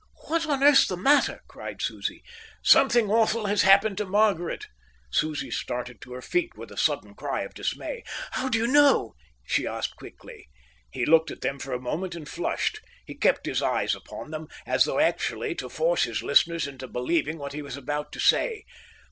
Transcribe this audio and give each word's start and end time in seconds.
"What 0.29 0.47
on 0.49 0.63
earth's 0.63 0.87
the 0.87 0.97
matter?" 0.97 1.41
cried 1.47 1.79
Susie. 1.79 2.23
"Something 2.63 3.11
awful 3.11 3.45
has 3.45 3.61
happened 3.61 3.99
to 3.99 4.05
Margaret." 4.07 4.65
Susie 5.11 5.51
started 5.51 6.01
to 6.01 6.13
her 6.13 6.23
feet 6.23 6.57
with 6.57 6.71
a 6.71 6.75
sudden 6.75 7.13
cry 7.13 7.41
of 7.43 7.53
dismay. 7.53 8.03
"How 8.31 8.49
do 8.49 8.57
you 8.57 8.65
know?" 8.65 9.13
she 9.45 9.67
asked 9.67 9.95
quickly. 9.97 10.47
He 10.91 11.05
looked 11.05 11.29
at 11.29 11.41
them 11.41 11.59
for 11.59 11.71
a 11.71 11.79
moment 11.79 12.15
and 12.15 12.27
flushed. 12.27 12.81
He 13.05 13.13
kept 13.13 13.45
his 13.45 13.61
eyes 13.61 13.93
upon 13.93 14.31
them, 14.31 14.47
as 14.65 14.85
though 14.85 14.97
actually 14.97 15.53
to 15.53 15.69
force 15.69 16.05
his 16.05 16.23
listeners 16.23 16.65
into 16.65 16.87
believing 16.87 17.37
what 17.37 17.53
he 17.53 17.61
was 17.61 17.77
about 17.77 18.11
to 18.13 18.19
say. 18.19 18.63